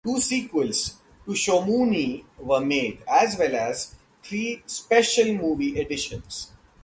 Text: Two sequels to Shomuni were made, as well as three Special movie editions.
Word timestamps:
Two 0.03 0.19
sequels 0.19 0.95
to 1.25 1.33
Shomuni 1.33 2.23
were 2.39 2.59
made, 2.59 3.03
as 3.07 3.37
well 3.37 3.55
as 3.55 3.93
three 4.23 4.63
Special 4.65 5.31
movie 5.35 5.79
editions. 5.79 6.49